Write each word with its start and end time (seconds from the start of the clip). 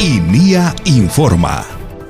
INIA 0.00 0.74
Informa. 0.84 1.64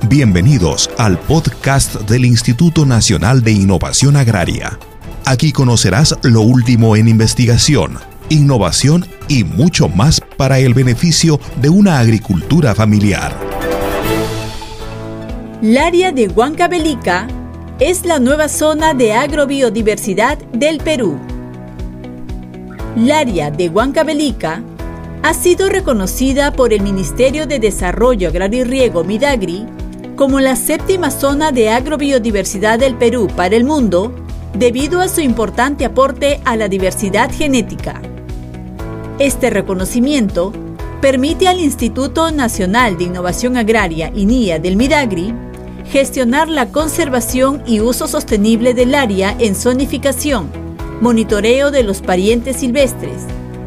Bienvenidos 0.07 0.89
al 0.97 1.17
podcast 1.17 1.95
del 2.01 2.25
Instituto 2.25 2.85
Nacional 2.85 3.41
de 3.41 3.51
Innovación 3.51 4.15
Agraria. 4.15 4.77
Aquí 5.25 5.51
conocerás 5.51 6.15
lo 6.23 6.41
último 6.41 6.95
en 6.95 7.07
investigación, 7.07 7.97
innovación 8.29 9.05
y 9.27 9.43
mucho 9.43 9.89
más 9.89 10.21
para 10.37 10.59
el 10.59 10.73
beneficio 10.73 11.39
de 11.61 11.69
una 11.69 11.99
agricultura 11.99 12.75
familiar. 12.75 13.35
El 15.61 15.77
área 15.77 16.11
de 16.11 16.27
Huancavelica 16.27 17.27
es 17.79 18.05
la 18.05 18.19
nueva 18.19 18.49
zona 18.49 18.93
de 18.93 19.13
agrobiodiversidad 19.13 20.37
del 20.53 20.77
Perú. 20.77 21.19
El 22.95 23.11
área 23.11 23.51
de 23.51 23.69
Huancavelica 23.69 24.63
ha 25.21 25.33
sido 25.33 25.69
reconocida 25.69 26.51
por 26.51 26.73
el 26.73 26.81
Ministerio 26.81 27.45
de 27.45 27.59
Desarrollo 27.59 28.29
Agrario 28.29 28.61
y 28.61 28.63
Riego 28.63 29.03
Midagri 29.03 29.65
como 30.15 30.39
la 30.39 30.55
séptima 30.55 31.11
zona 31.11 31.51
de 31.51 31.69
agrobiodiversidad 31.69 32.79
del 32.79 32.95
Perú 32.95 33.27
para 33.35 33.55
el 33.55 33.63
mundo 33.63 34.13
debido 34.53 35.01
a 35.01 35.07
su 35.07 35.21
importante 35.21 35.85
aporte 35.85 36.41
a 36.45 36.57
la 36.57 36.67
diversidad 36.67 37.31
genética. 37.31 38.01
Este 39.19 39.49
reconocimiento 39.49 40.51
permite 40.99 41.47
al 41.47 41.59
Instituto 41.59 42.31
Nacional 42.31 42.97
de 42.97 43.05
Innovación 43.05 43.55
Agraria 43.55 44.11
INIA 44.13 44.59
del 44.59 44.75
Midagri 44.75 45.33
gestionar 45.91 46.49
la 46.49 46.67
conservación 46.67 47.63
y 47.65 47.79
uso 47.79 48.07
sostenible 48.07 48.73
del 48.73 48.95
área 48.95 49.35
en 49.39 49.55
zonificación, 49.55 50.49
monitoreo 51.01 51.71
de 51.71 51.83
los 51.83 52.01
parientes 52.01 52.57
silvestres, 52.57 53.23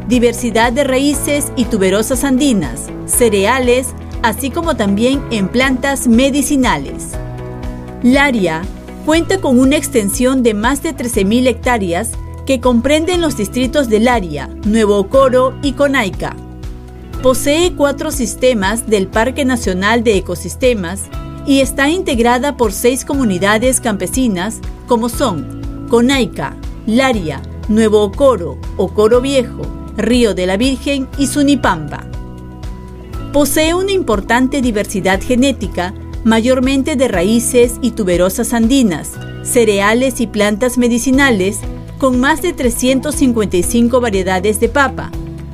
diversidad 0.07 0.71
de 0.71 0.83
raíces 0.83 1.51
y 1.55 1.65
tuberosas 1.65 2.23
andinas, 2.23 2.87
cereales, 3.05 3.87
así 4.21 4.49
como 4.49 4.75
también 4.75 5.23
en 5.31 5.47
plantas 5.47 6.07
medicinales. 6.07 7.11
área 8.17 8.61
cuenta 9.05 9.39
con 9.41 9.59
una 9.59 9.75
extensión 9.75 10.43
de 10.43 10.53
más 10.53 10.83
de 10.83 10.95
13.000 10.95 11.47
hectáreas 11.47 12.11
que 12.45 12.59
comprenden 12.59 13.21
los 13.21 13.37
distritos 13.37 13.89
del 13.89 14.07
área, 14.07 14.49
Nuevo 14.65 15.07
Coro 15.09 15.57
y 15.61 15.73
Conaica. 15.73 16.35
Posee 17.21 17.73
cuatro 17.73 18.11
sistemas 18.11 18.87
del 18.87 19.07
Parque 19.07 19.45
Nacional 19.45 20.03
de 20.03 20.17
Ecosistemas 20.17 21.03
y 21.45 21.61
está 21.61 21.89
integrada 21.89 22.57
por 22.57 22.73
seis 22.73 23.05
comunidades 23.05 23.79
campesinas 23.79 24.59
como 24.87 25.07
son 25.07 25.87
Conaica, 25.89 26.55
Laria, 26.85 27.41
Nuevo 27.69 28.03
Ocoro, 28.03 28.57
Ocoro 28.75 29.21
Viejo, 29.21 29.61
Río 29.95 30.33
de 30.33 30.45
la 30.45 30.57
Virgen 30.57 31.07
y 31.17 31.27
Sunipamba. 31.27 32.05
Posee 33.31 33.73
una 33.73 33.93
importante 33.93 34.61
diversidad 34.61 35.21
genética, 35.21 35.93
mayormente 36.25 36.95
de 36.95 37.07
raíces 37.07 37.75
y 37.81 37.91
tuberosas 37.91 38.53
andinas, 38.53 39.11
cereales 39.43 40.19
y 40.19 40.27
plantas 40.27 40.77
medicinales, 40.77 41.59
con 41.99 42.19
más 42.19 42.41
de 42.41 42.51
355 42.51 44.01
variedades 44.01 44.59
de 44.59 44.67
papa, 44.67 45.09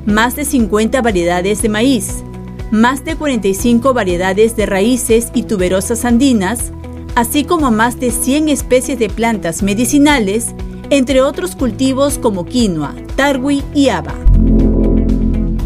más 0.08 0.36
de 0.36 0.46
50 0.46 1.02
variedades 1.04 1.62
de 1.62 1.70
maíz, 1.70 2.24
más 2.72 3.06
de 3.06 3.16
45 3.16 3.94
variedades 3.94 4.56
de 4.56 4.66
raíces 4.66 5.30
y 5.36 5.44
tuberosas 5.44 6.06
andinas, 6.06 6.72
así 7.16 7.44
como 7.44 7.70
más 7.70 8.00
de 8.00 8.10
100 8.10 8.50
especies 8.50 8.98
de 8.98 9.10
plantas 9.10 9.62
medicinales, 9.62 10.56
entre 10.90 11.22
otros 11.22 11.56
cultivos 11.56 12.18
como 12.18 12.46
quinoa, 12.46 12.96
tarwi 13.16 13.64
y 13.74 13.90
haba. 13.90 14.16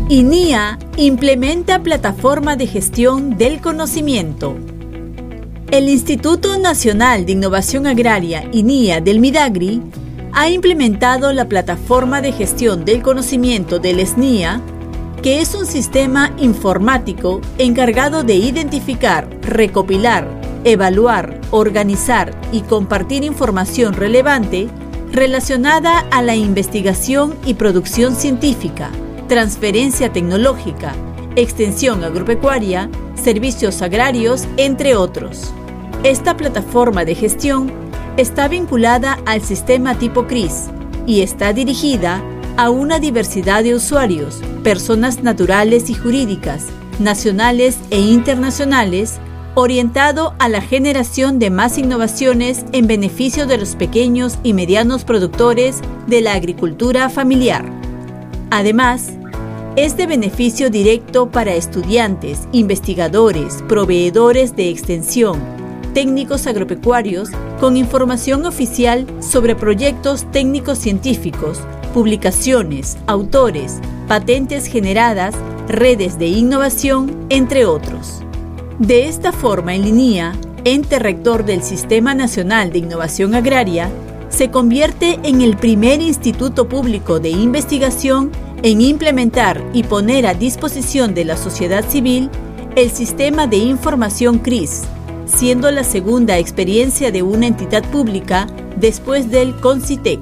INIA 0.10 0.78
implementa 0.98 1.82
plataforma 1.82 2.56
de 2.56 2.68
gestión 2.68 3.38
del 3.38 3.62
conocimiento. 3.62 4.56
El 5.72 5.90
Instituto 5.90 6.58
Nacional 6.60 7.26
de 7.26 7.32
Innovación 7.32 7.88
Agraria 7.88 8.48
INIA 8.52 9.02
del 9.02 9.20
Midagri 9.20 9.82
ha 10.34 10.50
implementado 10.50 11.32
la 11.32 11.48
plataforma 11.48 12.22
de 12.22 12.32
gestión 12.32 12.86
del 12.86 13.02
conocimiento 13.02 13.80
del 13.80 14.06
SNIA, 14.06 14.62
que 15.22 15.40
es 15.40 15.56
un 15.56 15.66
sistema 15.66 16.34
informático 16.38 17.40
encargado 17.58 18.24
de 18.24 18.36
identificar, 18.36 19.30
recopilar, 19.42 20.28
evaluar, 20.66 21.40
organizar 21.52 22.36
y 22.52 22.62
compartir 22.62 23.24
información 23.24 23.94
relevante 23.94 24.68
relacionada 25.14 26.00
a 26.12 26.22
la 26.22 26.36
investigación 26.36 27.36
y 27.46 27.54
producción 27.54 28.16
científica 28.16 28.92
transferencia 29.28 30.12
tecnológica, 30.12 30.94
extensión 31.36 32.04
agropecuaria, 32.04 32.90
servicios 33.16 33.82
agrarios, 33.82 34.46
entre 34.58 34.96
otros. 34.96 35.52
Esta 36.04 36.38
plataforma 36.38 37.06
de 37.06 37.16
gestión 37.16 37.72
está 38.18 38.48
vinculada 38.48 39.20
al 39.26 39.42
sistema 39.42 39.96
tipo 39.96 40.28
CRIS 40.28 40.66
y 41.08 41.22
está 41.22 41.54
dirigida 41.54 42.22
a 42.58 42.70
una 42.70 43.00
diversidad 43.00 43.64
de 43.64 43.74
usuarios, 43.74 44.42
personas 44.64 45.24
naturales 45.24 45.90
y 45.90 45.96
jurídicas, 45.96 46.68
nacionales 47.00 47.80
e 47.90 48.00
internacionales, 48.00 49.20
orientado 49.56 50.34
a 50.40 50.50
la 50.50 50.62
generación 50.62 51.40
de 51.40 51.50
más 51.50 51.78
innovaciones 51.78 52.66
en 52.72 52.88
beneficio 52.88 53.46
de 53.46 53.58
los 53.58 53.76
pequeños 53.76 54.38
y 54.44 54.54
medianos 54.54 55.04
productores 55.04 55.82
de 56.08 56.22
la 56.22 56.34
agricultura 56.34 57.10
familiar. 57.10 57.66
Además, 58.50 59.14
es 59.76 59.98
de 59.98 60.06
beneficio 60.06 60.70
directo 60.70 61.30
para 61.30 61.56
estudiantes, 61.56 62.48
investigadores, 62.52 63.64
proveedores 63.68 64.56
de 64.56 64.70
extensión, 64.70 65.40
técnicos 65.94 66.48
agropecuarios 66.48 67.30
con 67.60 67.78
información 67.78 68.46
oficial 68.46 69.08
sobre 69.20 69.56
proyectos 69.56 70.30
técnicos 70.32 70.80
científicos, 70.80 71.60
publicaciones, 71.94 72.98
autores, 73.08 73.80
patentes 74.08 74.66
generadas, 74.66 75.36
redes 75.68 76.20
de 76.20 76.28
innovación, 76.28 77.26
entre 77.30 77.66
otros. 77.66 78.23
De 78.80 79.08
esta 79.08 79.32
forma, 79.32 79.76
en 79.76 79.84
línea, 79.84 80.34
ente 80.64 80.98
rector 80.98 81.46
del 81.46 81.62
Sistema 81.62 82.16
Nacional 82.16 82.72
de 82.72 82.80
Innovación 82.80 83.36
Agraria, 83.36 83.90
se 84.30 84.50
convierte 84.50 85.20
en 85.24 85.42
el 85.42 85.58
primer 85.58 86.02
instituto 86.02 86.68
público 86.68 87.20
de 87.20 87.30
investigación 87.30 88.32
en 88.64 88.82
implementar 88.82 89.64
y 89.74 89.84
poner 89.84 90.26
a 90.26 90.34
disposición 90.34 91.14
de 91.14 91.26
la 91.26 91.38
sociedad 91.38 91.88
civil 91.88 92.32
el 92.76 92.90
sistema 92.90 93.46
de 93.46 93.58
información 93.58 94.40
CRIS, 94.40 94.82
siendo 95.26 95.70
la 95.70 95.84
segunda 95.84 96.40
experiencia 96.40 97.12
de 97.12 97.22
una 97.22 97.46
entidad 97.46 97.84
pública 97.92 98.48
después 98.78 99.30
del 99.30 99.56
CONCITEC. 99.58 100.20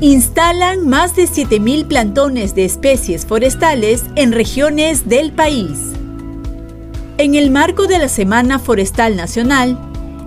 Instalan 0.00 0.86
más 0.86 1.16
de 1.16 1.22
7.000 1.22 1.86
plantones 1.86 2.54
de 2.54 2.66
especies 2.66 3.24
forestales 3.24 4.04
en 4.16 4.32
regiones 4.32 5.08
del 5.08 5.32
país. 5.32 5.94
En 7.16 7.36
el 7.36 7.52
marco 7.52 7.86
de 7.86 7.98
la 7.98 8.08
Semana 8.08 8.58
Forestal 8.58 9.14
Nacional, 9.14 9.78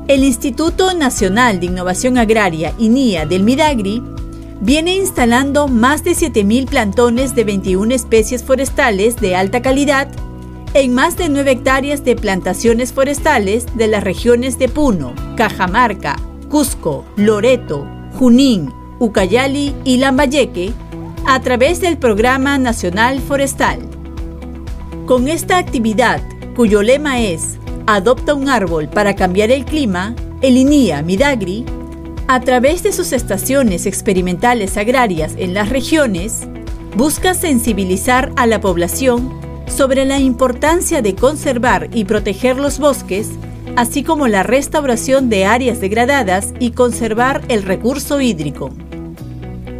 el 0.07 0.23
Instituto 0.23 0.93
Nacional 0.93 1.59
de 1.59 1.65
Innovación 1.65 2.17
Agraria, 2.17 2.73
INIA 2.79 3.25
del 3.25 3.43
Midagri, 3.43 4.01
viene 4.61 4.95
instalando 4.95 5.67
más 5.67 6.05
de 6.05 6.11
7.000 6.11 6.65
plantones 6.65 7.35
de 7.35 7.43
21 7.43 7.93
especies 7.93 8.41
forestales 8.41 9.17
de 9.17 9.35
alta 9.35 9.61
calidad 9.61 10.07
en 10.73 10.93
más 10.93 11.17
de 11.17 11.27
9 11.27 11.51
hectáreas 11.51 12.05
de 12.05 12.15
plantaciones 12.15 12.93
forestales 12.93 13.65
de 13.75 13.87
las 13.87 14.05
regiones 14.05 14.57
de 14.57 14.69
Puno, 14.69 15.13
Cajamarca, 15.35 16.15
Cusco, 16.49 17.03
Loreto, 17.17 17.85
Junín, 18.13 18.71
Ucayali 18.99 19.75
y 19.83 19.97
Lambayeque 19.97 20.71
a 21.27 21.41
través 21.41 21.81
del 21.81 21.97
Programa 21.97 22.57
Nacional 22.57 23.19
Forestal. 23.19 23.79
Con 25.05 25.27
esta 25.27 25.57
actividad, 25.57 26.21
cuyo 26.57 26.81
lema 26.81 27.21
es 27.21 27.59
adopta 27.85 28.33
un 28.33 28.49
árbol 28.49 28.89
para 28.89 29.15
cambiar 29.15 29.51
el 29.51 29.63
clima, 29.63 30.15
el 30.41 30.57
INIA 30.57 31.03
Midagri, 31.03 31.63
a 32.27 32.39
través 32.41 32.81
de 32.81 32.91
sus 32.91 33.13
estaciones 33.13 33.85
experimentales 33.85 34.75
agrarias 34.75 35.35
en 35.37 35.53
las 35.53 35.69
regiones, 35.69 36.47
busca 36.95 37.35
sensibilizar 37.35 38.33
a 38.37 38.47
la 38.47 38.59
población 38.59 39.39
sobre 39.67 40.03
la 40.03 40.17
importancia 40.17 41.03
de 41.03 41.13
conservar 41.13 41.89
y 41.93 42.05
proteger 42.05 42.57
los 42.57 42.79
bosques, 42.79 43.29
así 43.75 44.01
como 44.03 44.27
la 44.27 44.41
restauración 44.41 45.29
de 45.29 45.45
áreas 45.45 45.79
degradadas 45.79 46.55
y 46.59 46.71
conservar 46.71 47.43
el 47.49 47.61
recurso 47.61 48.19
hídrico. 48.19 48.71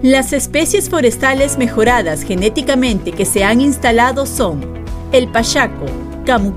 Las 0.04 0.32
especies 0.32 0.92
forestales 0.92 1.58
mejoradas 1.58 2.22
genéticamente 2.22 3.14
que 3.14 3.26
se 3.26 3.44
han 3.44 3.62
instalado 3.62 4.28
son 4.28 4.62
el 5.12 5.28
pachaco, 5.28 5.88
camu 6.28 6.54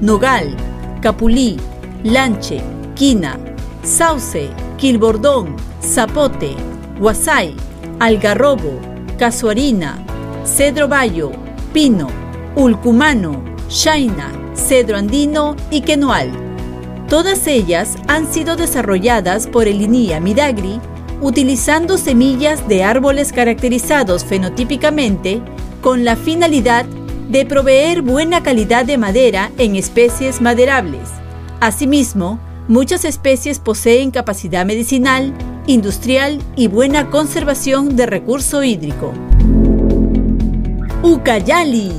nogal, 0.00 0.56
capulí, 1.00 1.56
lanche, 2.02 2.60
quina, 2.96 3.38
sauce, 3.84 4.50
quilbordón, 4.76 5.54
zapote, 5.80 6.56
guasay, 6.98 7.54
algarrobo, 8.00 8.80
casuarina, 9.16 10.04
cedro 10.44 10.88
bayo, 10.88 11.30
pino, 11.72 12.08
ulcumano, 12.56 13.40
shaina, 13.68 14.32
cedro 14.54 14.96
andino 14.96 15.54
y 15.70 15.82
quenual. 15.82 16.32
Todas 17.08 17.46
ellas 17.46 17.96
han 18.08 18.26
sido 18.26 18.56
desarrolladas 18.56 19.46
por 19.46 19.68
el 19.68 19.80
INIA 19.80 20.18
Midagri 20.18 20.80
utilizando 21.20 21.98
semillas 21.98 22.66
de 22.68 22.82
árboles 22.82 23.32
caracterizados 23.32 24.24
fenotípicamente 24.24 25.40
con 25.82 26.04
la 26.04 26.16
finalidad 26.16 26.84
de 27.28 27.44
proveer 27.44 28.02
buena 28.02 28.42
calidad 28.42 28.86
de 28.86 28.96
madera 28.96 29.50
en 29.58 29.76
especies 29.76 30.40
maderables. 30.40 31.08
Asimismo, 31.60 32.40
muchas 32.68 33.04
especies 33.04 33.58
poseen 33.58 34.10
capacidad 34.10 34.64
medicinal, 34.64 35.34
industrial 35.66 36.40
y 36.56 36.68
buena 36.68 37.10
conservación 37.10 37.96
de 37.96 38.06
recurso 38.06 38.62
hídrico. 38.62 39.12
Ucayali. 41.02 41.92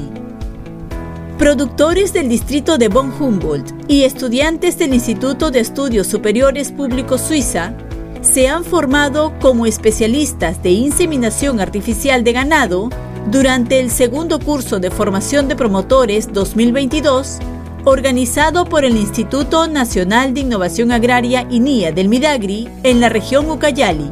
Productores 1.37 2.11
del 2.11 2.27
distrito 2.27 2.77
de 2.77 2.89
Bonn 2.89 3.13
Humboldt 3.17 3.71
y 3.87 4.03
estudiantes 4.03 4.77
del 4.77 4.93
Instituto 4.93 5.51
de 5.51 5.61
Estudios 5.61 6.07
Superiores 6.07 6.71
Públicos 6.71 7.21
Suiza 7.21 7.73
se 8.21 8.49
han 8.49 8.65
formado 8.65 9.33
como 9.39 9.65
especialistas 9.65 10.61
de 10.61 10.71
inseminación 10.71 11.61
artificial 11.61 12.25
de 12.25 12.33
ganado 12.33 12.89
durante 13.31 13.79
el 13.79 13.91
segundo 13.91 14.39
curso 14.39 14.79
de 14.79 14.89
formación 14.89 15.47
de 15.47 15.55
promotores 15.55 16.33
2022, 16.33 17.37
organizado 17.85 18.65
por 18.65 18.85
el 18.85 18.97
Instituto 18.97 19.67
Nacional 19.67 20.33
de 20.33 20.41
Innovación 20.41 20.91
Agraria 20.91 21.45
INIA 21.49 21.91
del 21.91 22.09
Midagri 22.09 22.67
en 22.81 22.99
la 22.99 23.09
región 23.09 23.49
Ucayali. 23.51 24.11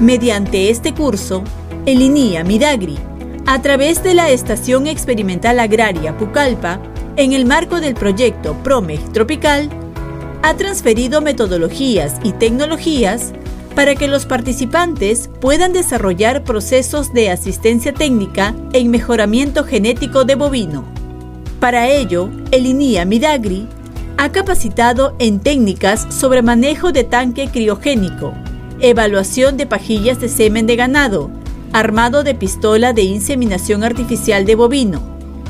Mediante 0.00 0.68
este 0.68 0.92
curso, 0.92 1.44
el 1.86 2.02
INIA 2.02 2.42
Midagri, 2.42 2.98
a 3.46 3.62
través 3.62 4.02
de 4.02 4.14
la 4.14 4.30
Estación 4.30 4.88
Experimental 4.88 5.60
Agraria 5.60 6.16
Pucallpa, 6.18 6.80
en 7.16 7.34
el 7.34 7.44
marco 7.44 7.80
del 7.80 7.94
proyecto 7.94 8.54
PROMEG 8.64 9.12
Tropical, 9.12 9.70
ha 10.42 10.54
transferido 10.54 11.20
metodologías 11.20 12.16
y 12.24 12.32
tecnologías 12.32 13.32
para 13.74 13.94
que 13.94 14.08
los 14.08 14.26
participantes 14.26 15.28
puedan 15.40 15.72
desarrollar 15.72 16.44
procesos 16.44 17.12
de 17.12 17.30
asistencia 17.30 17.92
técnica 17.92 18.54
en 18.72 18.90
mejoramiento 18.90 19.64
genético 19.64 20.24
de 20.24 20.36
bovino. 20.36 20.84
Para 21.60 21.88
ello, 21.88 22.30
el 22.50 22.66
INIA 22.66 23.04
Midagri 23.04 23.66
ha 24.16 24.30
capacitado 24.30 25.16
en 25.18 25.40
técnicas 25.40 26.06
sobre 26.10 26.42
manejo 26.42 26.92
de 26.92 27.04
tanque 27.04 27.48
criogénico, 27.48 28.32
evaluación 28.80 29.56
de 29.56 29.66
pajillas 29.66 30.20
de 30.20 30.28
semen 30.28 30.66
de 30.66 30.76
ganado, 30.76 31.30
armado 31.72 32.22
de 32.22 32.34
pistola 32.34 32.92
de 32.92 33.02
inseminación 33.02 33.82
artificial 33.82 34.44
de 34.44 34.54
bovino, 34.54 35.02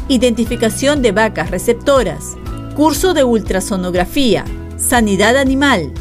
identificación 0.08 1.02
de 1.02 1.12
vacas 1.12 1.50
receptoras, 1.50 2.36
curso 2.74 3.12
de 3.12 3.24
ultrasonografía, 3.24 4.44
sanidad 4.76 5.36
animal, 5.36 5.92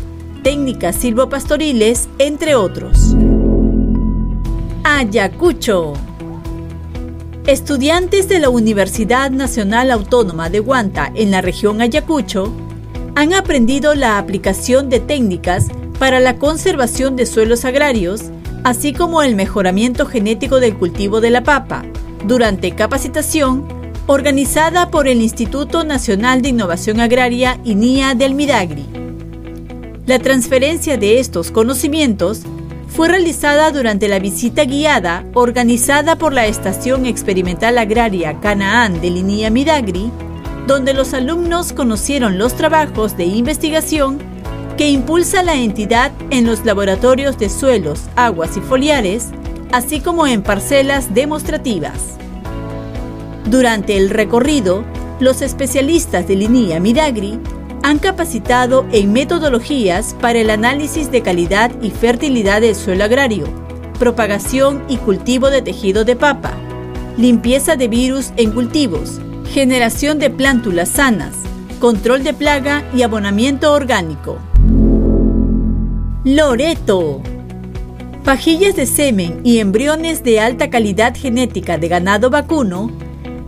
técnicas 0.44 0.98
silvopastoriles, 0.98 2.10
entre 2.19 2.54
otros. 2.56 3.16
Ayacucho. 4.84 5.94
Estudiantes 7.48 8.28
de 8.28 8.40
la 8.40 8.50
Universidad 8.50 9.31
Nacional 9.31 9.90
Autónoma 9.90 10.50
de 10.50 10.60
Huanta 10.60 11.12
en 11.16 11.31
la 11.31 11.42
región 11.42 11.81
Ayacucho 11.81 12.54
han 13.16 13.34
aprendido 13.34 13.95
la 13.95 14.18
aplicación 14.18 14.90
de 14.90 15.00
técnicas 15.00 15.68
para 15.98 16.19
la 16.19 16.38
conservación 16.38 17.16
de 17.16 17.25
suelos 17.25 17.63
agrarios, 17.63 18.24
así 18.63 18.94
como 18.94 19.24
el 19.24 19.36
mejoramiento 19.36 20.06
genético 20.06 20.60
del 20.60 20.78
cultivo 20.78 21.22
de 21.22 21.30
la 21.30 21.44
papa, 21.44 21.86
durante 22.25 22.75
capacitación 22.75 23.66
organizada 24.07 24.92
por 24.92 25.07
el 25.07 25.22
Instituto 25.22 25.86
Nacional 25.86 26.42
de 26.42 26.50
Innovación 26.50 27.00
Agraria 27.00 27.60
INIA 27.63 28.16
del 28.16 28.36
Midagri. 28.36 29.03
La 30.06 30.20
transferencia 30.20 30.98
de 30.98 31.20
estos 31.20 31.50
conocimientos 31.50 32.42
fue 32.90 33.08
realizada 33.08 33.72
durante 33.72 34.10
la 34.10 34.20
visita 34.20 34.66
guiada 34.66 35.26
organizada 35.34 36.18
por 36.18 36.34
la 36.34 36.46
Estación 36.46 37.06
Experimental 37.06 37.78
Agraria 37.78 38.38
Canaán 38.42 39.00
del 39.00 39.16
INIA 39.16 39.50
Midagri, 39.50 40.12
donde 40.68 40.94
los 40.94 41.14
alumnos 41.14 41.72
conocieron 41.72 42.38
los 42.38 42.54
trabajos 42.54 43.16
de 43.16 43.24
investigación 43.24 44.20
que 44.78 44.90
impulsa 44.90 45.42
la 45.42 45.56
entidad 45.56 46.12
en 46.32 46.46
los 46.46 46.66
laboratorios 46.66 47.38
de 47.38 47.50
suelos, 47.50 48.02
aguas 48.18 48.58
y 48.58 48.60
foliares, 48.60 49.30
así 49.72 50.02
como 50.02 50.28
en 50.28 50.44
parcelas 50.44 51.14
demostrativas. 51.14 52.18
Durante 53.46 53.96
el 53.96 54.10
recorrido, 54.10 54.84
los 55.22 55.42
especialistas 55.42 56.28
de 56.28 56.36
Linia 56.36 56.82
Midagri 56.82 57.40
han 57.83 58.00
capacitado 58.00 58.88
en 58.94 59.12
metodologías 59.12 60.15
para 60.19 60.39
el 60.39 60.50
análisis 60.50 61.12
de 61.12 61.21
calidad 61.21 61.69
y 61.81 61.91
fertilidad 61.91 62.62
del 62.62 62.75
suelo 62.75 63.03
agrario, 63.03 63.45
propagación 64.00 64.83
y 64.88 64.97
cultivo 64.97 65.50
de 65.50 65.62
tejido 65.62 66.06
de 66.06 66.15
papa, 66.15 66.53
limpieza 67.18 67.75
de 67.75 67.89
virus 67.89 68.31
en 68.38 68.51
cultivos, 68.51 69.19
generación 69.51 70.18
de 70.18 70.30
plántulas 70.30 70.89
sanas, 70.89 71.35
control 71.80 72.24
de 72.24 72.33
plaga 72.33 72.83
y 72.95 73.01
abonamiento 73.01 73.74
orgánico. 73.74 74.39
Loreto. 76.24 77.21
Pajillas 78.24 78.77
de 78.77 78.85
semen 78.85 79.41
y 79.44 79.59
embriones 79.59 80.24
de 80.24 80.39
alta 80.39 80.69
calidad 80.69 81.13
genética 81.13 81.77
de 81.77 81.89
ganado 81.89 82.30
vacuno 82.30 82.89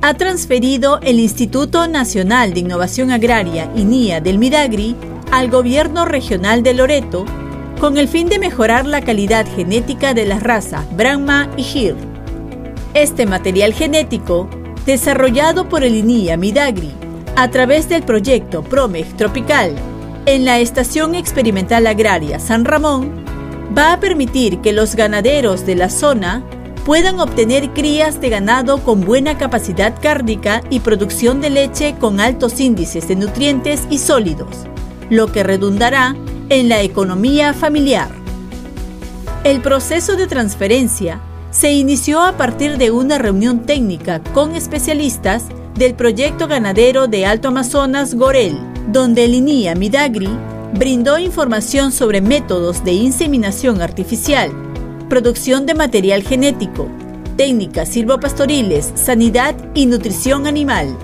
ha 0.07 0.13
transferido 0.13 0.99
el 1.01 1.19
Instituto 1.19 1.87
Nacional 1.87 2.53
de 2.53 2.59
Innovación 2.59 3.09
Agraria 3.09 3.71
INIA 3.75 4.21
del 4.21 4.37
Midagri 4.37 4.95
al 5.31 5.49
Gobierno 5.49 6.05
Regional 6.05 6.61
de 6.61 6.75
Loreto 6.75 7.25
con 7.79 7.97
el 7.97 8.07
fin 8.07 8.29
de 8.29 8.37
mejorar 8.37 8.85
la 8.85 9.01
calidad 9.01 9.47
genética 9.55 10.13
de 10.13 10.27
las 10.27 10.43
razas 10.43 10.85
Brahma 10.95 11.49
y 11.57 11.63
Gir. 11.63 11.95
Este 12.93 13.25
material 13.25 13.73
genético, 13.73 14.47
desarrollado 14.85 15.69
por 15.69 15.83
el 15.83 15.95
INIA 15.95 16.37
Midagri 16.37 16.91
a 17.35 17.49
través 17.49 17.89
del 17.89 18.03
proyecto 18.03 18.61
PROMEG 18.61 19.07
Tropical 19.17 19.73
en 20.27 20.45
la 20.45 20.59
Estación 20.59 21.15
Experimental 21.15 21.87
Agraria 21.87 22.37
San 22.37 22.63
Ramón, 22.63 23.25
va 23.75 23.93
a 23.93 23.99
permitir 23.99 24.61
que 24.61 24.71
los 24.71 24.93
ganaderos 24.93 25.65
de 25.65 25.73
la 25.73 25.89
zona 25.89 26.43
puedan 26.85 27.19
obtener 27.19 27.71
crías 27.71 28.21
de 28.21 28.29
ganado 28.29 28.77
con 28.83 29.01
buena 29.01 29.39
capacidad 29.39 29.99
cárdica 29.99 30.61
y 30.69 30.81
producción 30.81 31.41
de 31.41 31.49
leche 31.49 31.95
con 31.99 32.19
altos 32.19 32.59
índices 32.59 33.07
de 33.07 33.15
nutrientes 33.15 33.87
y 33.89 33.97
sólidos, 33.97 34.67
lo 35.09 35.31
que 35.31 35.43
redundará 35.43 36.15
en 36.49 36.69
la 36.69 36.83
economía 36.83 37.53
familiar. 37.53 38.09
El 39.43 39.61
proceso 39.61 40.15
de 40.15 40.27
transferencia 40.27 41.19
se 41.49 41.73
inició 41.73 42.21
a 42.21 42.33
partir 42.37 42.77
de 42.77 42.91
una 42.91 43.17
reunión 43.17 43.65
técnica 43.65 44.21
con 44.33 44.55
especialistas 44.55 45.45
del 45.73 45.95
proyecto 45.95 46.47
ganadero 46.47 47.07
de 47.07 47.25
Alto 47.25 47.47
Amazonas 47.47 48.13
Gorel, 48.13 48.59
donde 48.91 49.25
el 49.25 49.33
INIA 49.33 49.73
Midagri 49.73 50.29
brindó 50.75 51.17
información 51.17 51.91
sobre 51.91 52.21
métodos 52.21 52.83
de 52.83 52.93
inseminación 52.93 53.81
artificial 53.81 54.64
producción 55.09 55.65
de 55.65 55.75
material 55.75 56.23
genético, 56.23 56.87
técnicas 57.37 57.89
silvopastoriles, 57.89 58.91
sanidad 58.95 59.55
y 59.73 59.85
nutrición 59.85 60.47
animal. 60.47 60.97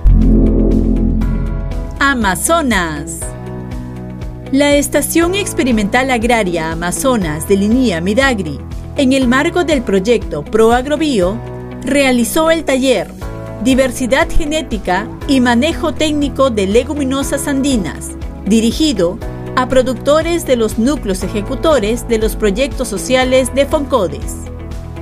Amazonas. 2.00 3.20
La 4.52 4.74
Estación 4.74 5.36
Experimental 5.36 6.12
Agraria 6.12 6.72
Amazonas 6.72 7.48
de 7.48 7.58
Linía 7.58 8.02
Midagri, 8.02 8.60
en 8.98 9.14
el 9.14 9.28
marco 9.28 9.64
del 9.64 9.82
proyecto 9.82 10.44
ProAgrobio, 10.44 11.40
realizó 11.84 12.52
el 12.52 12.66
taller 12.66 13.10
Diversidad 13.64 14.28
Genética 14.30 15.08
y 15.28 15.40
Manejo 15.40 15.94
Técnico 15.94 16.50
de 16.50 16.66
Leguminosas 16.66 17.48
Andinas, 17.48 18.10
dirigido 18.46 19.20
a 19.56 19.68
productores 19.68 20.46
de 20.46 20.56
los 20.56 20.78
núcleos 20.80 21.24
ejecutores 21.24 22.08
de 22.08 22.18
los 22.18 22.36
proyectos 22.36 22.88
sociales 22.88 23.54
de 23.54 23.66
FONCODES. 23.66 24.36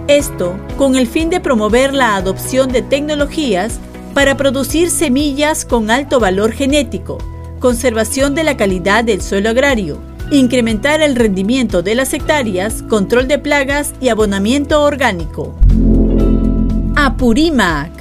Esto 0.08 0.58
con 0.77 0.96
el 0.96 1.08
fin 1.08 1.29
de 1.29 1.39
promover 1.39 1.94
la 1.94 2.15
adopción 2.15 2.72
de 2.72 2.82
tecnologías 2.82 3.79
para 4.13 4.36
producir 4.38 4.89
semillas 4.89 5.65
con 5.65 5.91
alto 5.91 6.20
valor 6.20 6.51
genético, 6.51 7.20
conservación 7.60 8.34
de 8.34 8.44
la 8.44 8.58
calidad 8.58 9.03
del 9.03 9.22
suelo 9.22 9.50
agrario, 9.50 10.00
incrementar 10.32 11.01
el 11.01 11.15
rendimiento 11.15 11.82
de 11.82 11.96
las 11.96 12.13
hectáreas, 12.13 12.82
control 12.84 13.27
de 13.27 13.38
plagas 13.38 13.94
y 14.01 14.10
abonamiento 14.10 14.82
orgánico. 14.82 15.56
Apurímac. 16.96 17.91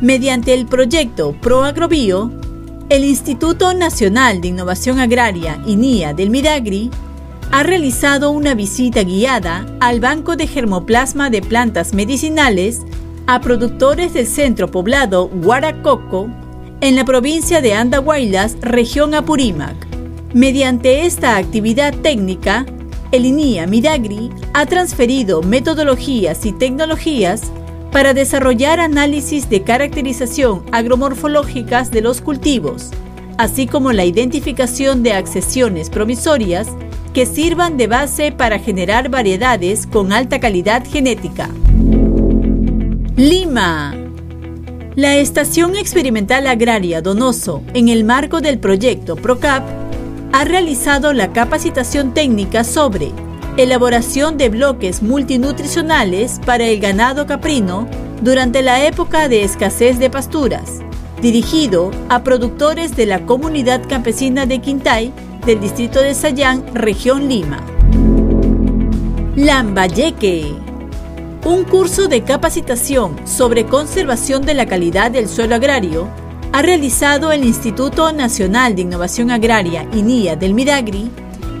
Mediante 0.00 0.52
el 0.52 0.66
proyecto 0.66 1.34
ProAgrobio, 1.40 2.41
el 2.92 3.04
Instituto 3.04 3.72
Nacional 3.72 4.42
de 4.42 4.48
Innovación 4.48 5.00
Agraria, 5.00 5.58
INIA 5.66 6.12
del 6.12 6.28
Midagri, 6.28 6.90
ha 7.50 7.62
realizado 7.62 8.30
una 8.30 8.52
visita 8.54 9.02
guiada 9.02 9.64
al 9.80 9.98
Banco 9.98 10.36
de 10.36 10.46
Germoplasma 10.46 11.30
de 11.30 11.40
Plantas 11.40 11.94
Medicinales 11.94 12.82
a 13.26 13.40
productores 13.40 14.12
del 14.12 14.26
centro 14.26 14.70
poblado 14.70 15.24
Huaracoco 15.28 16.28
en 16.82 16.94
la 16.94 17.06
provincia 17.06 17.62
de 17.62 17.72
Andahuaylas, 17.72 18.58
región 18.60 19.14
Apurímac. 19.14 19.74
Mediante 20.34 21.06
esta 21.06 21.38
actividad 21.38 21.94
técnica, 21.94 22.66
el 23.10 23.24
INIA 23.24 23.66
Midagri 23.66 24.28
ha 24.52 24.66
transferido 24.66 25.40
metodologías 25.40 26.44
y 26.44 26.52
tecnologías 26.52 27.52
para 27.92 28.14
desarrollar 28.14 28.80
análisis 28.80 29.48
de 29.50 29.62
caracterización 29.62 30.64
agromorfológicas 30.72 31.90
de 31.90 32.00
los 32.00 32.22
cultivos, 32.22 32.90
así 33.36 33.66
como 33.66 33.92
la 33.92 34.06
identificación 34.06 35.02
de 35.02 35.12
accesiones 35.12 35.90
promisorias 35.90 36.68
que 37.12 37.26
sirvan 37.26 37.76
de 37.76 37.86
base 37.86 38.32
para 38.32 38.58
generar 38.58 39.10
variedades 39.10 39.86
con 39.86 40.12
alta 40.12 40.40
calidad 40.40 40.82
genética. 40.84 41.50
Lima. 43.16 43.94
La 44.96 45.16
Estación 45.16 45.76
Experimental 45.76 46.46
Agraria 46.46 47.02
Donoso, 47.02 47.62
en 47.74 47.88
el 47.88 48.04
marco 48.04 48.40
del 48.40 48.58
proyecto 48.58 49.16
PROCAP, 49.16 49.62
ha 50.32 50.44
realizado 50.44 51.12
la 51.12 51.32
capacitación 51.32 52.14
técnica 52.14 52.64
sobre 52.64 53.12
elaboración 53.56 54.38
de 54.38 54.48
bloques 54.48 55.02
multinutricionales 55.02 56.40
para 56.44 56.64
el 56.64 56.80
ganado 56.80 57.26
caprino 57.26 57.86
durante 58.22 58.62
la 58.62 58.84
época 58.86 59.28
de 59.28 59.44
escasez 59.44 59.98
de 59.98 60.08
pasturas, 60.08 60.80
dirigido 61.20 61.90
a 62.08 62.22
productores 62.24 62.96
de 62.96 63.06
la 63.06 63.26
comunidad 63.26 63.82
campesina 63.88 64.46
de 64.46 64.60
Quintay 64.60 65.12
del 65.44 65.60
distrito 65.60 66.00
de 66.00 66.14
Sayán, 66.14 66.64
región 66.74 67.28
Lima. 67.28 67.60
Lambayeque. 69.36 70.54
Un 71.44 71.64
curso 71.64 72.06
de 72.06 72.22
capacitación 72.22 73.16
sobre 73.26 73.66
conservación 73.66 74.42
de 74.42 74.54
la 74.54 74.66
calidad 74.66 75.10
del 75.10 75.28
suelo 75.28 75.56
agrario 75.56 76.08
ha 76.52 76.62
realizado 76.62 77.32
el 77.32 77.44
Instituto 77.44 78.12
Nacional 78.12 78.76
de 78.76 78.82
Innovación 78.82 79.30
Agraria 79.30 79.88
INIA 79.92 80.36
del 80.36 80.54
Midagri 80.54 81.10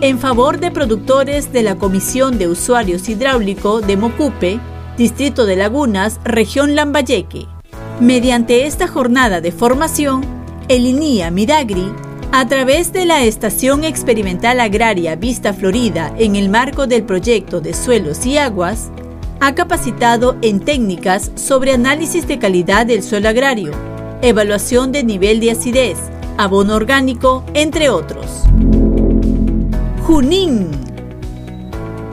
en 0.02 0.18
favor 0.18 0.58
de 0.58 0.72
productores 0.72 1.52
de 1.52 1.62
la 1.62 1.76
Comisión 1.76 2.36
de 2.36 2.48
Usuarios 2.48 3.08
Hidráulico 3.08 3.80
de 3.80 3.96
Mocupe, 3.96 4.58
Distrito 4.98 5.46
de 5.46 5.54
Lagunas, 5.54 6.18
región 6.24 6.74
Lambayeque. 6.74 7.46
Mediante 8.00 8.66
esta 8.66 8.88
jornada 8.88 9.40
de 9.40 9.52
formación, 9.52 10.24
el 10.66 10.86
INIA 10.86 11.30
Midagri 11.30 11.88
a 12.32 12.48
través 12.48 12.92
de 12.92 13.06
la 13.06 13.22
Estación 13.22 13.84
Experimental 13.84 14.58
Agraria 14.58 15.14
Vista 15.14 15.52
Florida 15.52 16.12
en 16.18 16.34
el 16.34 16.48
marco 16.48 16.88
del 16.88 17.04
proyecto 17.04 17.60
de 17.60 17.72
suelos 17.72 18.26
y 18.26 18.38
aguas, 18.38 18.90
ha 19.38 19.54
capacitado 19.54 20.36
en 20.42 20.58
técnicas 20.58 21.30
sobre 21.36 21.74
análisis 21.74 22.26
de 22.26 22.40
calidad 22.40 22.86
del 22.86 23.04
suelo 23.04 23.28
agrario, 23.28 23.70
evaluación 24.20 24.90
de 24.90 25.04
nivel 25.04 25.38
de 25.38 25.52
acidez, 25.52 25.98
abono 26.38 26.74
orgánico, 26.74 27.44
entre 27.54 27.88
otros. 27.88 28.42
Junín. 30.06 30.68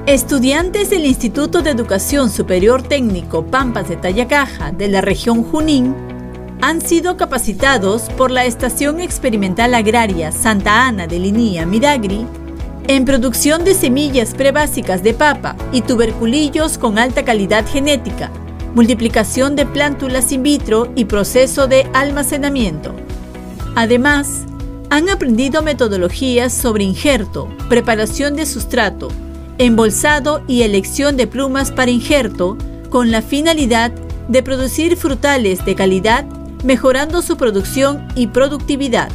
Estudiantes 0.05 0.91
del 0.91 1.08
Instituto 1.08 1.63
de 1.63 1.72
Educación 1.72 2.29
Superior 2.29 2.84
Técnico 2.84 3.43
Pampas 3.48 3.89
de 3.89 3.98
Tayacaja 3.98 4.72
de 4.72 4.89
la 4.89 5.01
región 5.01 5.43
Junín 5.43 5.96
han 6.62 6.81
sido 6.81 7.17
capacitados 7.17 8.03
por 8.15 8.29
la 8.29 8.46
Estación 8.46 9.00
Experimental 9.00 9.74
Agraria 9.74 10.31
Santa 10.31 10.86
Ana 10.86 11.08
de 11.08 11.17
Linía 11.17 11.65
Midagri 11.65 12.27
en 12.88 13.05
producción 13.05 13.63
de 13.63 13.74
semillas 13.74 14.36
prebásicas 14.36 15.01
de 15.01 15.15
papa 15.15 15.55
y 15.72 15.81
tuberculillos 15.81 16.77
con 16.77 17.00
alta 17.00 17.25
calidad 17.25 17.65
genética, 17.65 18.29
multiplicación 18.75 19.55
de 19.55 19.65
plántulas 19.65 20.31
in 20.31 20.43
vitro 20.43 20.91
y 20.96 21.05
proceso 21.05 21.65
de 21.65 21.89
almacenamiento. 21.93 22.93
Además, 23.75 24.46
han 24.89 25.10
aprendido 25.10 25.62
metodologías 25.62 26.53
sobre 26.53 26.84
injerto, 26.84 27.48
preparación 27.67 28.36
de 28.36 28.46
sustrato, 28.46 29.10
embolsado 29.58 30.41
y 30.48 30.63
elección 30.63 31.17
de 31.17 31.27
plumas 31.27 31.72
para 31.72 31.91
injerto 31.91 32.58
con 32.89 33.12
la 33.12 33.22
finalidad 33.22 33.91
de 34.27 34.41
producir 34.43 34.96
frutales 34.96 35.63
de 35.65 35.75
calidad 35.75 36.25
mejorando 36.63 37.22
su 37.22 37.38
producción 37.38 38.08
y 38.15 38.27
productividad. 38.27 39.10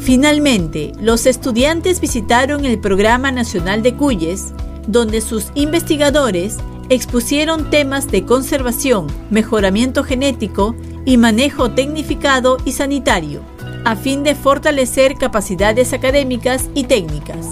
Finalmente, 0.00 0.92
los 1.00 1.26
estudiantes 1.26 2.00
visitaron 2.00 2.64
el 2.64 2.78
Programa 2.78 3.30
Nacional 3.30 3.82
de 3.82 3.94
Cuyes, 3.94 4.52
donde 4.86 5.20
sus 5.20 5.48
investigadores 5.54 6.56
expusieron 6.88 7.68
temas 7.68 8.10
de 8.10 8.24
conservación, 8.24 9.06
mejoramiento 9.30 10.02
genético 10.04 10.74
y 11.04 11.16
manejo 11.18 11.70
tecnificado 11.72 12.56
y 12.64 12.72
sanitario, 12.72 13.42
a 13.84 13.96
fin 13.96 14.22
de 14.22 14.34
fortalecer 14.34 15.14
capacidades 15.14 15.92
académicas 15.92 16.68
y 16.74 16.84
técnicas. 16.84 17.46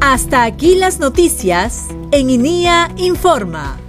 Hasta 0.00 0.44
aquí 0.44 0.74
las 0.74 1.00
noticias 1.00 1.88
en 2.10 2.30
INIA 2.30 2.90
Informa. 2.96 3.83